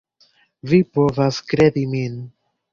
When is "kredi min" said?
1.53-2.21